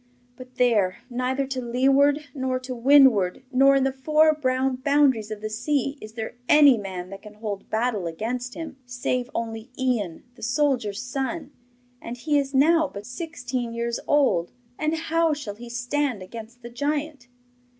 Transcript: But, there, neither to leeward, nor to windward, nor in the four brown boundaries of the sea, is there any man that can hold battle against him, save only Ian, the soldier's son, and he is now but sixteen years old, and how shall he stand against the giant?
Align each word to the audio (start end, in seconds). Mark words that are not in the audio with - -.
But, 0.35 0.55
there, 0.55 0.97
neither 1.11 1.45
to 1.45 1.61
leeward, 1.61 2.25
nor 2.33 2.57
to 2.61 2.73
windward, 2.73 3.43
nor 3.51 3.75
in 3.75 3.83
the 3.83 3.91
four 3.91 4.33
brown 4.33 4.77
boundaries 4.77 5.29
of 5.29 5.41
the 5.41 5.49
sea, 5.51 5.99
is 6.01 6.13
there 6.13 6.37
any 6.49 6.75
man 6.75 7.11
that 7.11 7.21
can 7.21 7.35
hold 7.35 7.69
battle 7.69 8.07
against 8.07 8.55
him, 8.55 8.77
save 8.87 9.29
only 9.35 9.69
Ian, 9.77 10.23
the 10.33 10.41
soldier's 10.41 11.03
son, 11.03 11.51
and 12.01 12.17
he 12.17 12.39
is 12.39 12.51
now 12.55 12.89
but 12.91 13.05
sixteen 13.05 13.73
years 13.75 13.99
old, 14.07 14.51
and 14.79 14.95
how 14.95 15.33
shall 15.33 15.53
he 15.53 15.69
stand 15.69 16.23
against 16.23 16.63
the 16.63 16.69
giant? 16.71 17.27